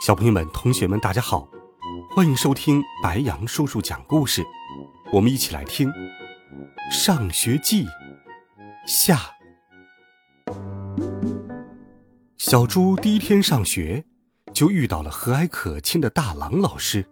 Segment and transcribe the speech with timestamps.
[0.00, 1.48] 小朋友们、同学们，大家好，
[2.14, 4.44] 欢迎收听白羊叔叔讲故事。
[5.12, 5.88] 我们一起来听
[6.90, 7.84] 《上学记》
[8.86, 9.20] 下。
[12.38, 14.04] 小猪第一天上学，
[14.54, 17.04] 就遇到了和蔼可亲的大狼老师。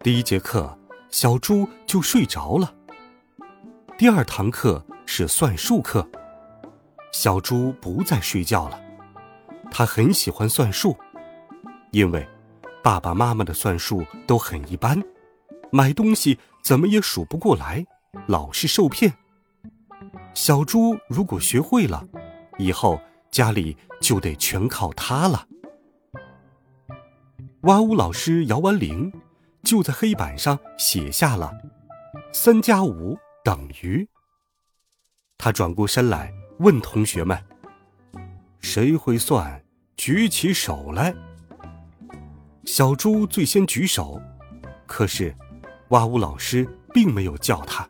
[0.00, 0.78] 第一节课，
[1.10, 2.74] 小猪就睡着了。
[3.98, 6.08] 第二堂课是算术课，
[7.12, 8.80] 小猪不再睡觉了，
[9.76, 10.96] 他很喜欢算术。
[11.90, 12.28] 因为
[12.80, 15.02] 爸爸妈妈的算术都很一般，
[15.72, 17.84] 买东西怎么也数不过来，
[18.28, 19.12] 老是受骗。
[20.32, 22.06] 小猪如果学会了，
[22.56, 23.00] 以后
[23.32, 25.48] 家里就得全靠他了。
[27.62, 29.12] 哇呜老师摇完铃，
[29.64, 31.52] 就在黑板上写下了
[32.32, 34.08] “三加五等于”。
[35.36, 37.36] 他转过身来问同学们
[38.60, 39.63] ：“谁会算？
[39.96, 41.14] 举起手来。”
[42.64, 44.20] 小猪最先举手，
[44.86, 45.34] 可是，
[45.88, 47.86] 哇呜老师并没有叫他。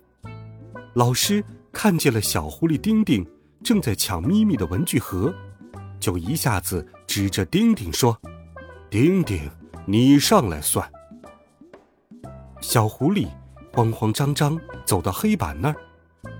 [0.95, 3.25] 老师看见了小狐狸丁丁
[3.63, 5.33] 正在抢咪咪的文具盒，
[6.01, 8.21] 就一下子指着丁丁说
[8.91, 9.51] ：“丁丁，
[9.87, 10.91] 你上来算。”
[12.61, 13.29] 小狐狸
[13.73, 15.77] 慌慌张张走到黑板那儿，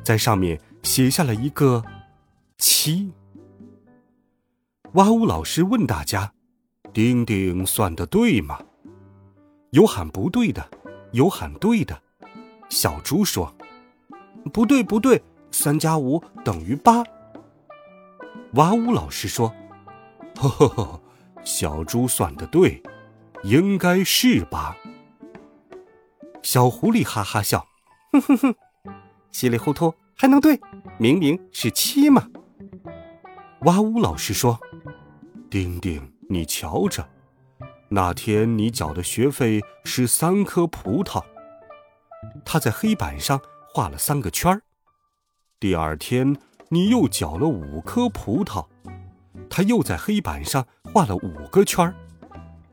[0.03, 1.85] 在上面写下了一个
[2.59, 3.13] “七”。
[4.95, 6.33] 哇呜老师问大家。
[6.93, 8.61] 丁丁算的对吗？
[9.71, 10.65] 有喊不对的，
[11.11, 12.01] 有喊对的。
[12.69, 13.53] 小猪说
[14.55, 15.21] ：“不对，不对，
[15.51, 17.03] 三加五等于八。”
[18.55, 19.53] 哇呜老师说
[20.39, 21.01] ：“呵呵呵，
[21.43, 22.81] 小猪算的对，
[23.43, 24.77] 应该是八。”
[26.43, 27.67] 小狐狸哈哈笑
[28.13, 28.55] ：“哼哼哼，
[29.33, 30.61] 稀里糊涂还能对？
[30.99, 32.29] 明明是七嘛。”
[33.67, 34.61] 哇呜老师说
[35.51, 37.07] ：“丁丁。”你瞧着，
[37.91, 41.23] 那天你缴的学费是三颗葡萄。
[42.47, 43.39] 他在黑板上
[43.69, 44.63] 画了三个圈儿。
[45.61, 46.35] 第二天
[46.71, 48.67] 你又缴了五颗葡萄，
[49.51, 51.95] 他又在黑板上画了五个圈儿。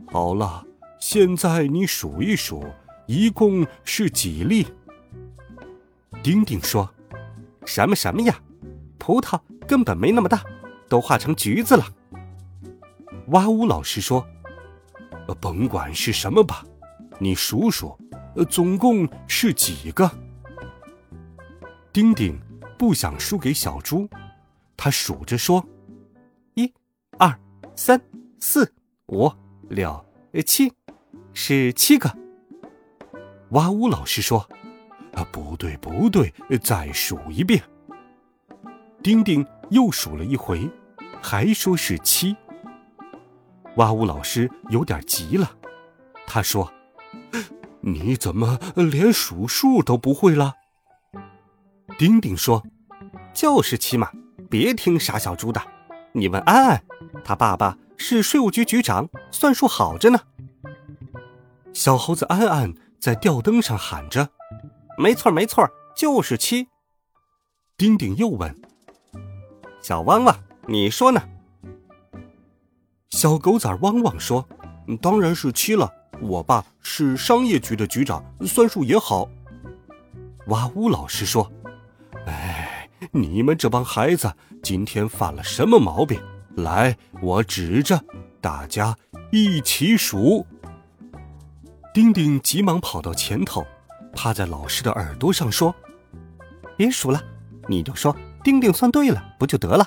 [0.08, 0.66] 好了，
[0.98, 2.66] 现在你数一数，
[3.06, 4.66] 一共是几粒？
[6.24, 6.90] 丁丁说
[7.66, 8.40] ：“什么什么呀？
[8.98, 10.42] 葡萄根本没那么大，
[10.88, 11.86] 都画成橘子了。”
[13.32, 13.66] 哇呜！
[13.66, 14.26] 老师说
[15.40, 16.66] ：“甭管是什么吧，
[17.18, 17.98] 你数数，
[18.50, 20.10] 总共是几个？”
[21.94, 22.38] 丁丁
[22.78, 24.10] 不想输给小猪，
[24.76, 25.66] 他数着说
[26.56, 26.72] ：“一、
[27.18, 27.34] 二、
[27.74, 28.02] 三、
[28.40, 28.70] 四、
[29.08, 29.32] 五、
[29.70, 30.06] 六、
[30.46, 30.72] 七，
[31.34, 32.14] 是七个。”
[33.52, 33.88] 哇呜！
[33.88, 34.46] 老师说
[35.16, 37.64] ：“啊，不对，不对，再数一遍。”
[39.02, 40.70] 丁丁又数了一回，
[41.22, 42.36] 还说是七。
[43.78, 44.06] 哇呜！
[44.06, 45.52] 老师有点急了，
[46.28, 46.72] 他说
[47.82, 50.56] ：“你怎么连数数都不会了？”
[51.98, 52.64] 丁丁说
[53.34, 54.12] ：“就是七嘛，
[54.50, 55.62] 别听傻小猪的。
[56.14, 56.84] 你问安安，
[57.24, 60.20] 他爸爸是税务局局长，算术好着呢。”
[61.74, 64.30] 小猴子安安在吊灯上喊着
[65.00, 66.68] ：“没错，没错，就是七。”
[67.78, 68.62] 丁丁又问
[69.82, 70.36] ：“小汪汪，
[70.68, 71.22] 你说呢？”
[73.12, 74.48] 小狗崽汪汪说
[75.02, 75.92] ：“当然是七了，
[76.22, 79.30] 我爸是商业局的局长，算术也好。”
[80.48, 81.52] 哇呜老师说
[82.26, 84.34] ：“哎，你们这帮孩子
[84.64, 86.20] 今天犯了什么毛病？
[86.56, 88.02] 来，我指着，
[88.40, 88.98] 大家
[89.30, 90.48] 一起数。”
[91.94, 93.66] 丁丁急忙跑到前头，
[94.14, 95.76] 趴在老师的耳朵上说
[96.78, 97.22] ：“别数了，
[97.68, 99.86] 你就说丁丁算对了，不就得了？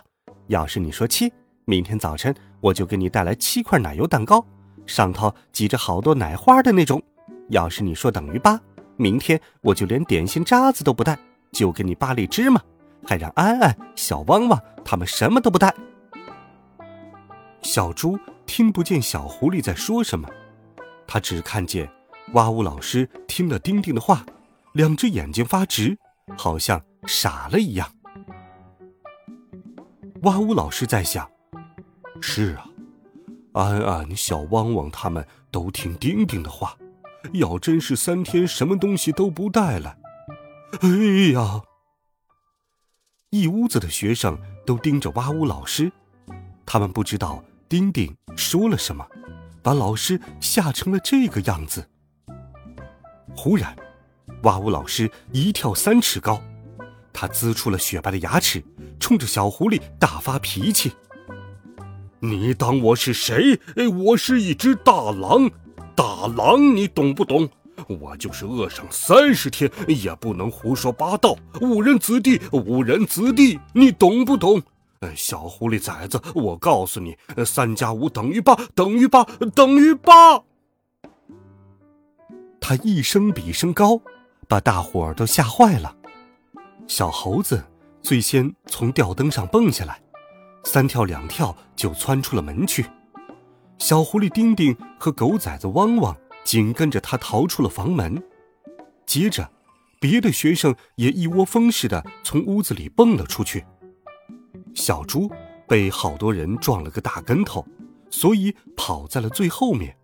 [0.49, 1.32] 要是你说七。”
[1.66, 4.44] 明天早晨我就给你带来七块奶油蛋糕，
[4.87, 7.02] 上头挤着好多奶花的那种。
[7.49, 8.61] 要是你说等于八，
[8.96, 11.19] 明天我就连点心渣子都不带，
[11.52, 12.61] 就给你八粒芝麻，
[13.06, 15.75] 还让安安、小汪汪他们什么都不带。
[17.62, 20.28] 小猪听不见小狐狸在说什么，
[21.06, 21.90] 他只看见
[22.34, 24.25] 哇呜老师听了丁丁的话，
[24.72, 25.96] 两只眼睛发直，
[26.37, 27.90] 好像傻了一样。
[30.22, 31.26] 哇呜老师在想。
[32.26, 32.67] 是啊，
[33.53, 36.75] 安安、小汪汪他们都听丁丁的话，
[37.35, 39.99] 要真是三天什么东西都不带来，
[40.81, 40.88] 哎
[41.35, 41.61] 呀！
[43.29, 45.93] 一屋子的学生都盯着哇呜老师，
[46.65, 49.06] 他们不知道丁丁说了什么，
[49.62, 51.87] 把老师吓成了这个样子。
[53.37, 53.76] 忽然，
[54.44, 56.41] 哇呜老师一跳三尺高，
[57.12, 58.65] 他呲出了雪白的牙齿，
[58.99, 60.91] 冲着小狐狸大发脾气。
[62.25, 63.61] 你当我是谁？
[64.06, 65.50] 我是一只大狼，
[65.94, 67.47] 大狼，你懂不懂？
[67.87, 74.62] 我就是饿上三十天也不能胡说八道，误人子弟，误人子弟，你懂不懂？
[75.15, 79.23] 小狐狸崽子，我告诉你，三加五等于八，等于八，
[79.55, 80.43] 等于八。
[82.59, 84.00] 他一声比一声高，
[84.49, 85.94] 把大伙儿都吓坏了。
[86.87, 87.62] 小猴子
[88.00, 90.00] 最先从吊灯上蹦下来。
[90.64, 92.87] 三跳两跳就窜出了门去，
[93.78, 98.20] 小狐狸丁丁和狗崽子汪汪紧跟着他逃出了房门。
[99.06, 99.50] 接着，
[100.00, 103.64] 别的学生也一窝蜂似的从屋子里蹦了出去。
[104.75, 105.31] 小猪
[105.69, 107.64] 被好多人撞了个大跟头，
[108.11, 109.96] 所以跑在了最后面。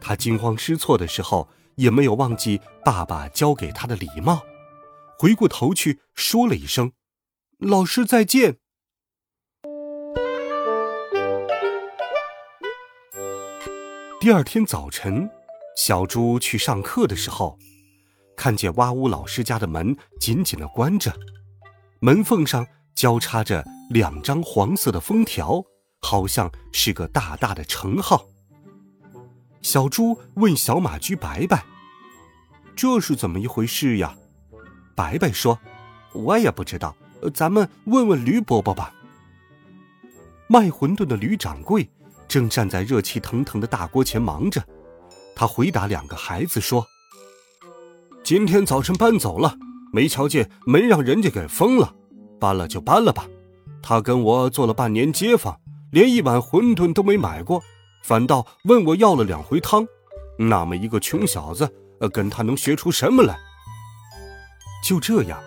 [0.00, 4.42] 他惊慌失措的时候，也没有忘记爸爸教给他的礼貌，
[5.18, 6.92] 回过头去说了一声
[7.58, 8.58] ：“老师再见。”
[14.26, 15.30] 第二天早晨，
[15.76, 17.56] 小猪去上课的时候，
[18.36, 21.16] 看见哇呜老师家的门紧紧的关着，
[22.00, 25.62] 门缝上交叉着两张黄色的封条，
[26.00, 28.26] 好像是个大大的称号。
[29.62, 31.64] 小猪问小马驹白白
[32.74, 34.16] ：“这是怎么一回事呀？”
[34.96, 35.60] 白白说
[36.12, 36.96] ：“我也不知道，
[37.32, 38.92] 咱们问问驴伯伯吧。”
[40.50, 41.88] 卖馄饨的驴掌柜。
[42.28, 44.62] 正站在热气腾腾的大锅前忙着，
[45.34, 46.86] 他回答两个孩子说
[48.24, 49.56] ：“今天早晨搬走了，
[49.92, 51.94] 没瞧见门让人家给封了，
[52.40, 53.26] 搬了就搬了吧。
[53.82, 55.60] 他跟我做了半年街坊，
[55.92, 57.62] 连一碗馄饨都没买过，
[58.02, 59.86] 反倒问我要了两回汤。
[60.38, 61.72] 那么一个穷小子，
[62.12, 63.38] 跟他能学出什么来？”
[64.84, 65.40] 就这样，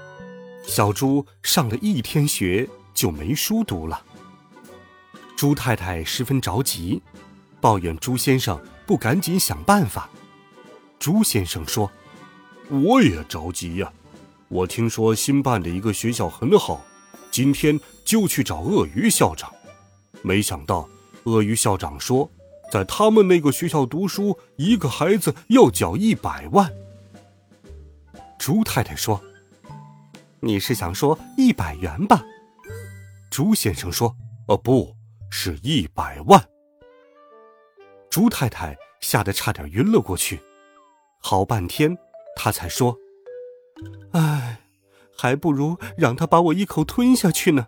[0.66, 4.02] 小猪上了一天学就没书读了。
[5.40, 7.02] 朱太太十分着急，
[7.62, 10.10] 抱怨朱先生不赶紧想办法。
[11.00, 11.90] 朱先生说
[12.68, 13.90] ：“我也着急呀，
[14.50, 16.84] 我听说新办的一个学校很好，
[17.32, 19.50] 今天就去找鳄鱼校长。
[20.24, 20.90] 没想到
[21.24, 22.30] 鳄鱼校长说，
[22.70, 26.70] 在他们那个学校读书，一个孩子要缴一百万。”
[28.38, 29.24] 朱太太说
[30.42, 32.26] ：“你是想说一百元吧？”
[33.32, 34.14] 朱先生说
[34.50, 34.94] ：“哦，不。”
[35.30, 36.44] 是一百万，
[38.10, 40.42] 猪太太吓得差点晕了过去。
[41.20, 41.98] 好半天，
[42.36, 42.98] 她才说
[44.12, 44.62] ：“唉，
[45.16, 47.68] 还不如让他把我一口吞下去呢。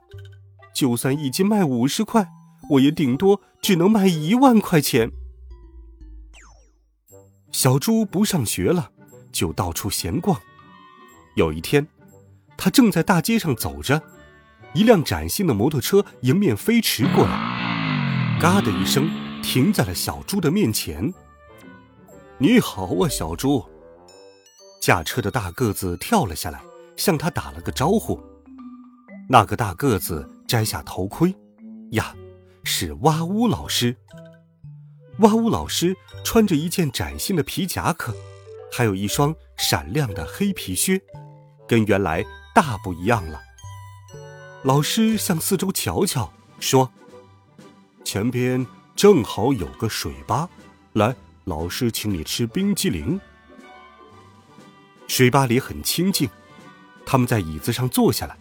[0.74, 2.30] 就算一斤卖五十块，
[2.72, 5.12] 我也顶多只能卖一万块钱。”
[7.52, 8.92] 小猪不上学了，
[9.32, 10.42] 就到处闲逛。
[11.36, 11.88] 有一天，
[12.58, 14.02] 他正在大街上走着，
[14.74, 17.51] 一辆崭新的摩托车迎面飞驰过来。
[18.42, 19.08] 嘎的一声，
[19.44, 21.14] 停在了小猪的面前。
[22.40, 23.64] 你好啊，小猪！
[24.82, 26.60] 驾车的大个子跳了下来，
[26.98, 28.20] 向他打了个招呼。
[29.30, 31.36] 那个大个子摘下头盔，
[31.92, 32.16] 呀，
[32.64, 33.96] 是哇呜老师。
[35.20, 38.12] 哇呜老师穿着一件崭新的皮夹克，
[38.72, 41.00] 还有一双闪亮的黑皮靴，
[41.68, 43.40] 跟原来大不一样了。
[44.64, 46.92] 老师向四周瞧瞧，说。
[48.04, 48.66] 前边
[48.96, 50.50] 正好有个水吧，
[50.94, 51.16] 来，
[51.46, 53.20] 老师请你吃冰激凌。
[55.08, 56.30] 水吧里很清静，
[57.06, 58.38] 他们在椅子上坐下来。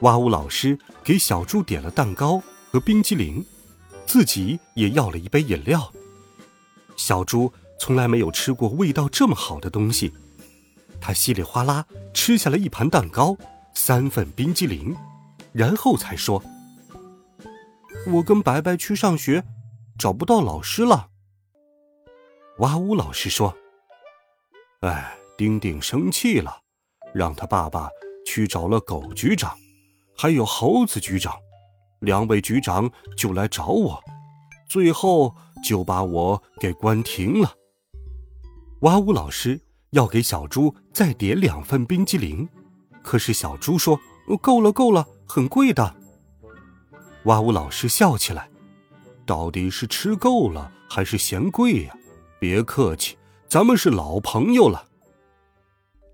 [0.00, 3.44] 哇呜老师给小猪点了蛋糕和冰激凌，
[4.06, 5.92] 自己也要了一杯饮料。
[6.96, 10.12] 小猪从来没有吃过味道这么好的东西，
[11.00, 13.36] 他稀里哗啦吃下了一盘蛋糕、
[13.74, 14.96] 三份冰激凌，
[15.52, 16.42] 然后才说。
[18.04, 19.44] 我跟白白去上学，
[19.96, 21.08] 找不到老师了。
[22.58, 22.96] 哇呜！
[22.96, 23.56] 老师说
[24.82, 26.58] ：“哎，丁丁生气了，
[27.14, 27.88] 让他爸爸
[28.26, 29.56] 去找了狗局长，
[30.16, 31.36] 还有猴子局长，
[32.00, 34.02] 两位局长就来找我，
[34.68, 37.54] 最后就把我给关停了。”
[38.82, 39.12] 哇呜！
[39.12, 42.48] 老师要给小猪再点两份冰激凌，
[43.00, 43.98] 可是小猪说
[44.42, 45.94] ：“够了，够了，很贵的。”
[47.24, 47.52] 哇呜！
[47.52, 48.50] 老师笑起来，
[49.24, 51.96] 到底是吃够了还是嫌贵呀？
[52.40, 53.16] 别客气，
[53.48, 54.86] 咱们是老朋友了。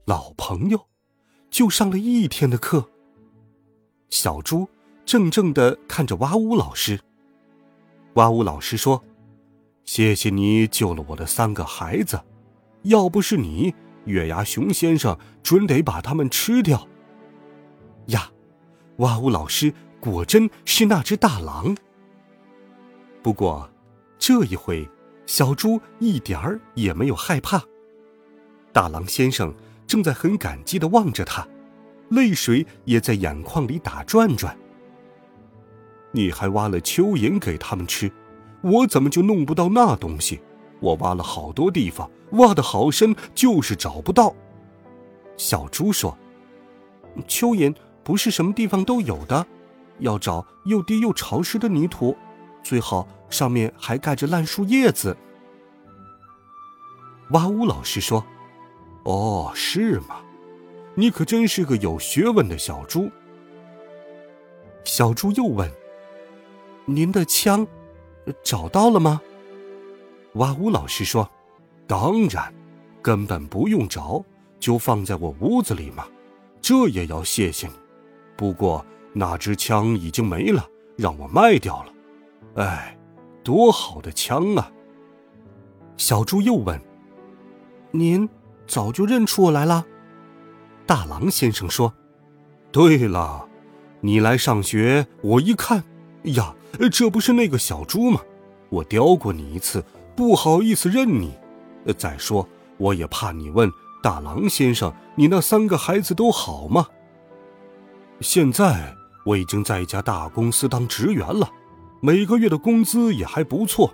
[0.04, 0.86] 老朋友，
[1.50, 2.90] 就上了一天的课。
[4.10, 4.68] 小猪
[5.06, 7.00] 怔怔的看着哇呜老师。
[8.14, 9.02] 哇呜老师说
[9.84, 12.20] ：“谢谢你救了我的三个孩子，
[12.82, 13.74] 要不是你，
[14.04, 16.86] 月牙熊先生准得把他们吃掉。”
[18.08, 18.30] 呀，
[18.96, 21.76] 哇呜老师果真是那只大狼。
[23.22, 23.68] 不过，
[24.18, 24.88] 这一回，
[25.26, 27.62] 小猪一点儿也没有害怕。
[28.72, 29.52] 大狼先生
[29.86, 31.46] 正在很感激的望着他，
[32.10, 34.56] 泪水也在眼眶里打转转。
[36.12, 38.10] 你还挖了蚯蚓给他们吃，
[38.62, 40.40] 我怎么就弄不到那东西？
[40.80, 44.32] 我挖了好多地方，挖的好深，就是找不到。
[45.36, 46.16] 小猪说
[47.28, 47.74] ：“蚯蚓
[48.04, 49.44] 不是什么地方都有的，
[50.00, 52.16] 要找又低又潮湿的泥土。”
[52.62, 55.16] 最好上面还盖着烂树叶子。
[57.30, 58.24] 哇呜老师说
[59.04, 60.20] ：“哦，是吗？
[60.94, 63.10] 你可真是个有学问的小猪。”
[64.84, 65.70] 小猪又问
[66.84, 67.66] ：“您的枪
[68.42, 69.20] 找到了吗？”
[70.34, 71.30] 哇呜老师说
[71.86, 72.52] ：“当然，
[73.00, 74.24] 根本不用找，
[74.58, 76.06] 就放在我屋子里嘛。
[76.60, 77.74] 这也要谢谢你。
[78.36, 78.84] 不过
[79.18, 80.64] 那支枪已经没了，
[80.96, 81.92] 让我卖掉了。”
[82.62, 82.96] 哎，
[83.42, 84.70] 多好的枪啊！
[85.96, 86.80] 小猪又问
[87.90, 88.28] ：“您
[88.68, 89.84] 早就认出我来了？”
[90.86, 91.92] 大狼先生说
[92.70, 93.48] ：“对了，
[94.00, 95.82] 你来上学，我一看，
[96.22, 96.54] 呀，
[96.92, 98.20] 这不是那个小猪吗？
[98.68, 99.84] 我叼过你一次，
[100.14, 101.34] 不好意思认你。
[101.96, 103.68] 再说，我也怕你问
[104.00, 106.86] 大狼先生，你那三个孩子都好吗？
[108.20, 108.94] 现在
[109.28, 111.50] 我已经在一家大公司当职员了。”
[112.00, 113.92] 每个月的工资也还不错，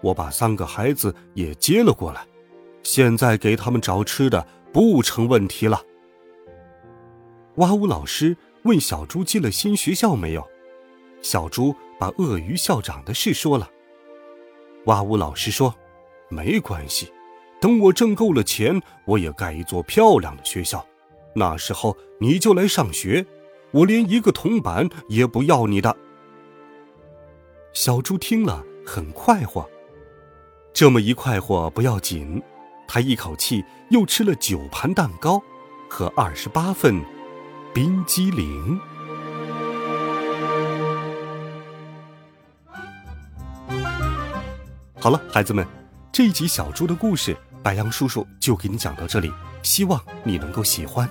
[0.00, 2.26] 我把三个孩子也接了过来，
[2.82, 5.78] 现在给他们找吃的不成问题了。
[7.56, 10.42] 哇呜老师问小猪进了新学校没有，
[11.20, 13.70] 小猪把鳄鱼校长的事说了。
[14.86, 15.74] 哇呜老师说
[16.30, 17.12] ：“没关系，
[17.60, 20.84] 等我挣够了钱，我也盖一座漂亮的学校，
[21.34, 23.24] 那时候你就来上学，
[23.74, 25.94] 我连一个铜板也不要你的。”
[27.74, 29.68] 小猪听了很快活，
[30.72, 32.40] 这么一快活不要紧，
[32.86, 35.42] 他一口气又吃了九盘蛋糕
[35.90, 37.04] 和二十八份
[37.74, 38.80] 冰激凌。
[45.00, 45.66] 好了，孩子们，
[46.12, 49.32] 这一集小猪的故事，白羊叔叔就给你讲到这里，
[49.64, 51.10] 希望你能够喜欢。